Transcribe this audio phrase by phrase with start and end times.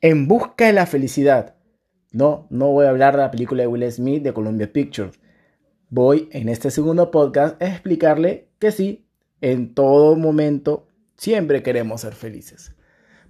[0.00, 1.56] En busca de la felicidad.
[2.12, 5.18] No, no voy a hablar de la película de Will Smith de Columbia Pictures.
[5.90, 9.08] Voy en este segundo podcast a explicarle que sí,
[9.40, 12.76] en todo momento siempre queremos ser felices.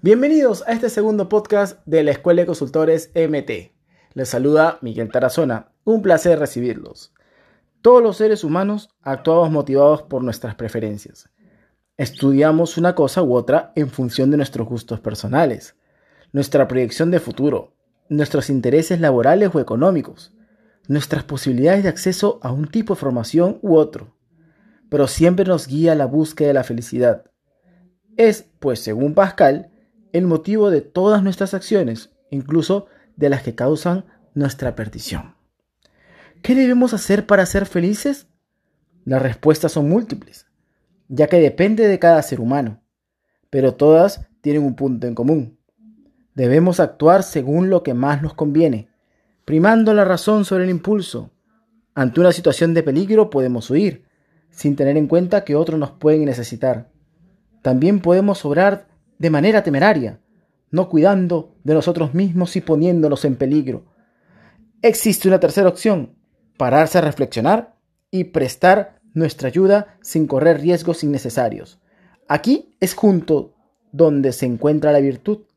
[0.03, 3.73] Bienvenidos a este segundo podcast de la Escuela de Consultores MT.
[4.13, 5.73] Les saluda Miguel Tarazona.
[5.85, 7.15] Un placer recibirlos.
[7.81, 11.31] Todos los seres humanos actuamos motivados por nuestras preferencias.
[11.97, 15.78] Estudiamos una cosa u otra en función de nuestros gustos personales
[16.33, 17.75] nuestra proyección de futuro,
[18.09, 20.35] nuestros intereses laborales o económicos,
[20.87, 24.17] nuestras posibilidades de acceso a un tipo de formación u otro.
[24.91, 27.25] Pero siempre nos guía la búsqueda de la felicidad.
[28.17, 29.71] Es, pues según Pascal,
[30.13, 35.35] el motivo de todas nuestras acciones, incluso de las que causan nuestra perdición.
[36.43, 38.29] ¿Qué debemos hacer para ser felices?
[39.05, 40.47] Las respuestas son múltiples,
[41.09, 42.83] ya que depende de cada ser humano,
[43.51, 45.58] pero todas tienen un punto en común
[46.39, 48.89] Debemos actuar según lo que más nos conviene,
[49.45, 51.33] primando la razón sobre el impulso.
[51.97, 54.05] Ante una situación de peligro podemos huir,
[54.49, 56.93] sin tener en cuenta que otros nos pueden necesitar.
[57.61, 58.87] También podemos obrar
[59.19, 60.21] de manera temeraria,
[60.71, 63.87] no cuidando de nosotros mismos y poniéndonos en peligro.
[64.81, 66.15] Existe una tercera opción,
[66.57, 67.75] pararse a reflexionar
[68.13, 71.81] y prestar nuestra ayuda sin correr riesgos innecesarios.
[72.29, 73.57] Aquí es junto
[73.91, 75.48] donde se encuentra la virtud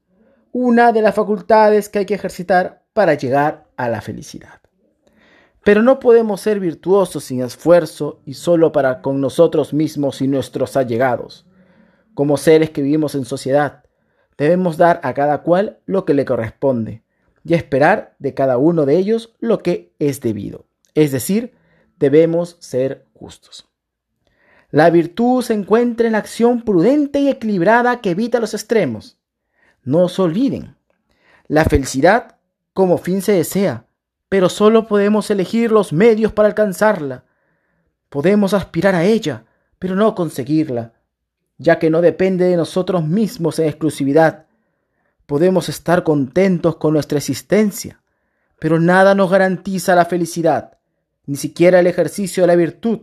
[0.51, 4.59] una de las facultades que hay que ejercitar para llegar a la felicidad.
[5.63, 10.75] Pero no podemos ser virtuosos sin esfuerzo y solo para con nosotros mismos y nuestros
[10.75, 11.45] allegados.
[12.13, 13.83] Como seres que vivimos en sociedad,
[14.37, 17.03] debemos dar a cada cual lo que le corresponde
[17.45, 20.65] y esperar de cada uno de ellos lo que es debido.
[20.95, 21.53] Es decir,
[21.97, 23.69] debemos ser justos.
[24.69, 29.20] La virtud se encuentra en la acción prudente y equilibrada que evita los extremos
[29.83, 30.75] no se olviden,
[31.47, 32.37] la felicidad
[32.73, 33.85] como fin se desea,
[34.29, 37.25] pero solo podemos elegir los medios para alcanzarla.
[38.07, 39.43] Podemos aspirar a ella,
[39.77, 40.93] pero no conseguirla,
[41.57, 44.45] ya que no depende de nosotros mismos en exclusividad.
[45.25, 48.01] Podemos estar contentos con nuestra existencia,
[48.57, 50.77] pero nada nos garantiza la felicidad,
[51.25, 53.01] ni siquiera el ejercicio de la virtud.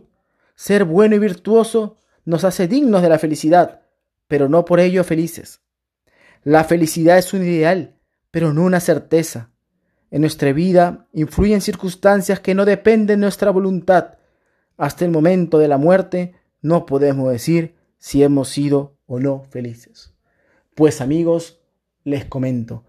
[0.55, 3.81] Ser bueno y virtuoso nos hace dignos de la felicidad,
[4.27, 5.61] pero no por ello felices.
[6.43, 7.95] La felicidad es un ideal,
[8.31, 9.51] pero no una certeza.
[10.11, 14.17] En nuestra vida influyen circunstancias que no dependen de nuestra voluntad.
[14.77, 20.13] Hasta el momento de la muerte no podemos decir si hemos sido o no felices.
[20.75, 21.59] Pues amigos,
[22.03, 22.85] les comento,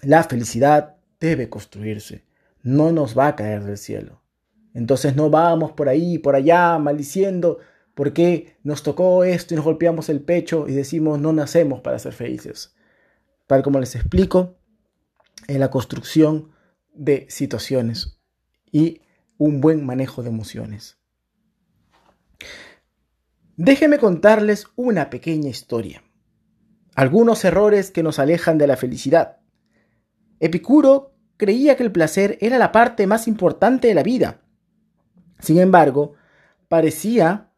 [0.00, 2.24] la felicidad debe construirse,
[2.62, 4.22] no nos va a caer del cielo.
[4.74, 7.58] Entonces no vamos por ahí, por allá, maldiciendo
[7.94, 11.98] ¿Por qué nos tocó esto y nos golpeamos el pecho y decimos no nacemos para
[11.98, 12.74] ser felices?
[13.46, 14.56] Tal como les explico,
[15.48, 16.52] en la construcción
[16.94, 18.18] de situaciones
[18.70, 19.02] y
[19.36, 20.98] un buen manejo de emociones.
[23.56, 26.02] Déjenme contarles una pequeña historia.
[26.94, 29.40] Algunos errores que nos alejan de la felicidad.
[30.40, 34.40] Epicuro creía que el placer era la parte más importante de la vida.
[35.38, 36.14] Sin embargo,
[36.68, 37.51] parecía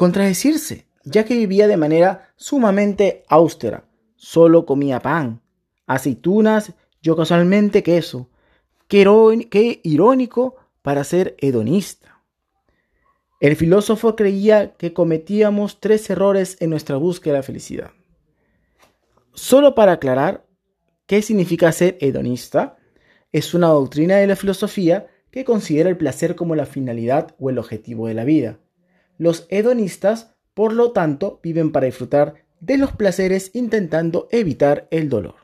[0.00, 3.84] contradecirse, ya que vivía de manera sumamente austera.
[4.16, 5.42] Solo comía pan,
[5.86, 6.72] aceitunas
[7.02, 8.30] y ocasionalmente queso.
[8.88, 12.22] Qué, irónico para ser hedonista.
[13.40, 17.90] El filósofo creía que cometíamos tres errores en nuestra búsqueda de la felicidad.
[19.34, 20.46] Solo para aclarar
[21.04, 22.78] qué significa ser hedonista,
[23.32, 27.58] es una doctrina de la filosofía que considera el placer como la finalidad o el
[27.58, 28.60] objetivo de la vida.
[29.20, 35.34] Los hedonistas, por lo tanto, viven para disfrutar de los placeres intentando evitar el dolor.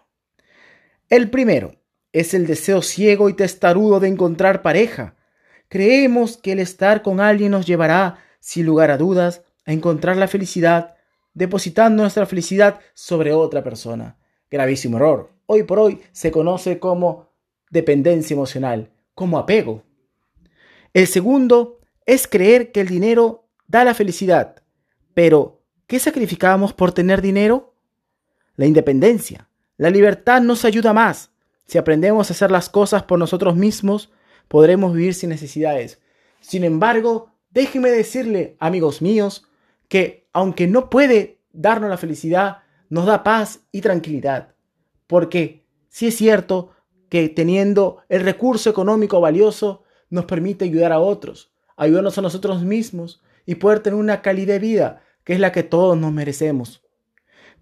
[1.10, 1.74] El primero
[2.10, 5.14] es el deseo ciego y testarudo de encontrar pareja.
[5.68, 10.26] Creemos que el estar con alguien nos llevará, sin lugar a dudas, a encontrar la
[10.26, 10.94] felicidad,
[11.34, 14.16] depositando nuestra felicidad sobre otra persona.
[14.50, 15.32] Gravísimo error.
[15.44, 17.28] Hoy por hoy se conoce como
[17.68, 19.82] dependencia emocional, como apego.
[20.94, 24.62] El segundo es creer que el dinero da la felicidad.
[25.14, 27.74] Pero, ¿qué sacrificamos por tener dinero?
[28.56, 29.48] La independencia.
[29.76, 31.30] La libertad nos ayuda más.
[31.66, 34.12] Si aprendemos a hacer las cosas por nosotros mismos,
[34.48, 36.00] podremos vivir sin necesidades.
[36.40, 39.46] Sin embargo, déjenme decirle, amigos míos,
[39.88, 42.58] que aunque no puede darnos la felicidad,
[42.88, 44.54] nos da paz y tranquilidad.
[45.06, 46.70] Porque sí es cierto
[47.08, 53.22] que teniendo el recurso económico valioso, nos permite ayudar a otros, ayudarnos a nosotros mismos
[53.46, 56.82] y poder tener una calidad de vida que es la que todos nos merecemos.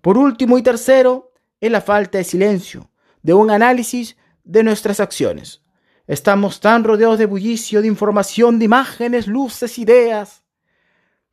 [0.01, 2.91] Por último y tercero, es la falta de silencio,
[3.23, 5.63] de un análisis de nuestras acciones.
[6.07, 10.45] Estamos tan rodeados de bullicio, de información, de imágenes, luces, ideas,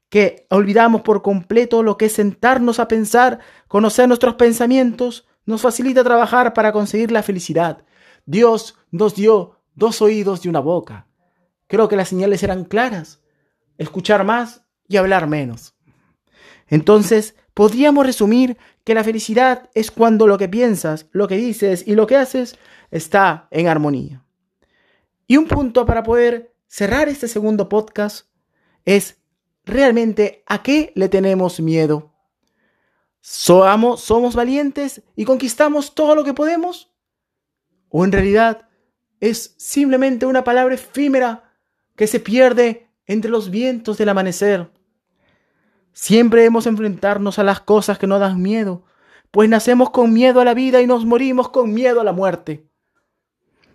[0.08, 6.04] que olvidamos por completo lo que es sentarnos a pensar, conocer nuestros pensamientos, nos facilita
[6.04, 7.84] trabajar para conseguir la felicidad.
[8.26, 11.08] Dios nos dio dos oídos y una boca.
[11.68, 13.21] Creo que las señales eran claras.
[13.82, 15.74] Escuchar más y hablar menos.
[16.68, 21.96] Entonces, podríamos resumir que la felicidad es cuando lo que piensas, lo que dices y
[21.96, 22.58] lo que haces
[22.92, 24.24] está en armonía.
[25.26, 28.28] Y un punto para poder cerrar este segundo podcast
[28.86, 29.18] es
[29.66, 32.14] realmente a qué le tenemos miedo.
[33.20, 36.92] ¿Somos, somos valientes y conquistamos todo lo que podemos?
[37.90, 38.70] ¿O en realidad
[39.20, 41.52] es simplemente una palabra efímera
[41.96, 44.72] que se pierde entre los vientos del amanecer?
[45.94, 48.84] Siempre debemos enfrentarnos a las cosas que nos dan miedo,
[49.32, 52.66] pues nacemos con miedo a la vida y nos morimos con miedo a la muerte.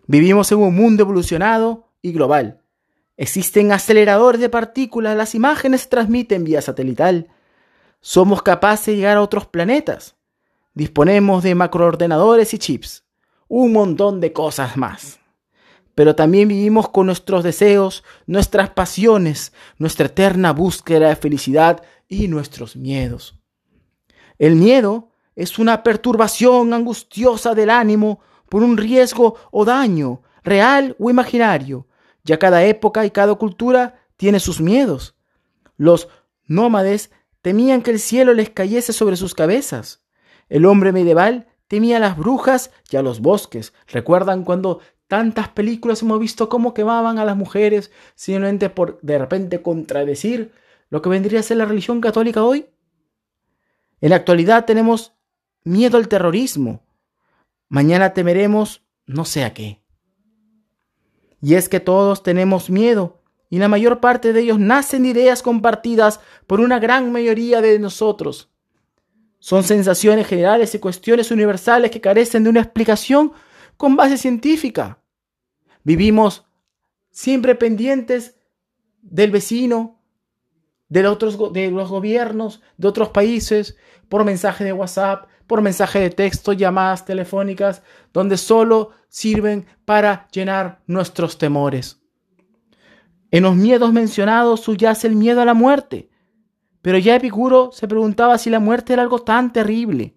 [0.07, 2.63] Vivimos en un mundo evolucionado y global.
[3.17, 7.29] Existen aceleradores de partículas, las imágenes se transmiten vía satelital.
[8.01, 10.17] Somos capaces de llegar a otros planetas.
[10.75, 13.05] Disponemos de macroordenadores y chips.
[13.49, 15.19] Un montón de cosas más.
[15.97, 22.77] Pero también vivimos con nuestros deseos, nuestras pasiones, nuestra eterna búsqueda de felicidad y nuestros
[22.77, 23.41] miedos.
[24.39, 28.21] El miedo es una perturbación angustiosa del ánimo
[28.51, 31.89] por un riesgo o daño, real o imaginario.
[32.25, 35.17] Ya cada época y cada cultura tiene sus miedos.
[35.79, 36.09] Los
[36.45, 37.11] nómades
[37.41, 40.03] temían que el cielo les cayese sobre sus cabezas.
[40.51, 43.73] El hombre medieval temía a las brujas y a los bosques.
[43.89, 49.63] ¿Recuerdan cuando tantas películas hemos visto cómo quemaban a las mujeres simplemente por de repente
[49.63, 50.53] contradecir
[50.91, 52.67] lo que vendría a ser la religión católica hoy?
[54.01, 55.15] En la actualidad tenemos
[55.65, 56.85] miedo al terrorismo.
[57.69, 59.83] Mañana temeremos no sé a qué.
[61.41, 65.43] Y es que todos tenemos miedo, y la mayor parte de ellos nacen de ideas
[65.43, 68.51] compartidas por una gran mayoría de nosotros.
[69.39, 73.33] Son sensaciones generales y cuestiones universales que carecen de una explicación
[73.77, 74.99] con base científica.
[75.85, 76.47] Vivimos
[77.11, 78.37] siempre pendientes
[79.03, 80.01] del vecino,
[80.89, 83.77] de, otros, de los gobiernos de otros países,
[84.09, 87.83] por mensaje de WhatsApp, por mensaje de texto, llamadas telefónicas,
[88.13, 92.01] donde solo sirven para llenar nuestros temores.
[93.31, 96.09] En los miedos mencionados subyace el miedo a la muerte,
[96.83, 100.15] pero ya Epicuro se preguntaba si la muerte era algo tan terrible.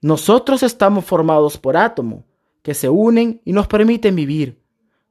[0.00, 2.24] Nosotros estamos formados por átomos
[2.62, 4.62] que se unen y nos permiten vivir.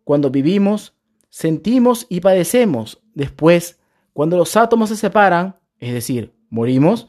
[0.04, 0.96] Cuando vivimos,
[1.30, 3.02] sentimos y padecemos.
[3.14, 3.82] Después
[4.14, 7.08] cuando los átomos se separan, es decir, morimos,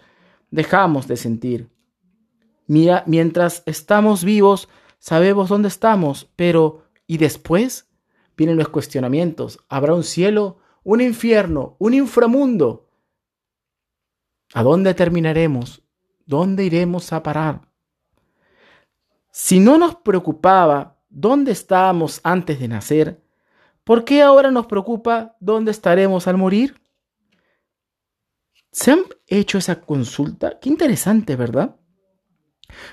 [0.50, 1.70] dejamos de sentir.
[2.66, 4.68] Mira, mientras estamos vivos,
[4.98, 7.88] sabemos dónde estamos, pero ¿y después?
[8.36, 9.58] Vienen los cuestionamientos.
[9.68, 12.88] ¿Habrá un cielo, un infierno, un inframundo?
[14.54, 15.82] ¿A dónde terminaremos?
[16.24, 17.71] ¿Dónde iremos a parar?
[19.32, 23.23] Si no nos preocupaba dónde estábamos antes de nacer,
[23.82, 26.79] ¿por qué ahora nos preocupa dónde estaremos al morir?
[28.70, 30.61] ¿Se han hecho esa consulta?
[30.61, 31.76] Qué interesante, ¿verdad?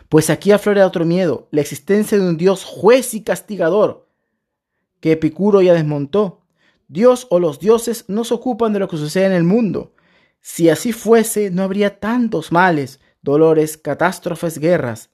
[0.07, 4.07] Pues aquí aflora otro miedo, la existencia de un Dios juez y castigador,
[5.01, 6.45] que Epicuro ya desmontó.
[6.87, 9.93] Dios o los dioses no se ocupan de lo que sucede en el mundo.
[10.39, 15.09] Si así fuese, no habría tantos males, dolores, catástrofes, guerras.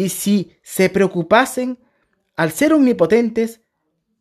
[0.00, 1.78] Y si se preocupasen,
[2.34, 3.60] al ser omnipotentes,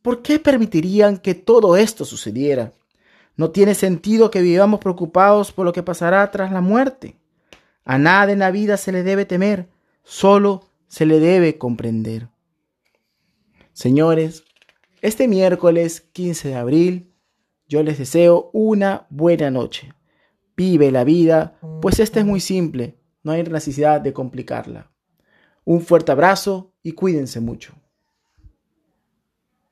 [0.02, 2.74] ¿por qué permitirían que todo esto sucediera?
[3.38, 7.16] No tiene sentido que vivamos preocupados por lo que pasará tras la muerte.
[7.86, 9.70] A nada en la vida se le debe temer,
[10.04, 12.28] solo se le debe comprender.
[13.72, 14.44] Señores,
[15.02, 17.14] este miércoles 15 de abril
[17.70, 19.94] yo les deseo una buena noche.
[20.58, 24.92] Vive la vida, pues esta es muy simple, no hay necesidad de complicarla.
[25.70, 27.76] Un fuerte abrazo y cuídense mucho.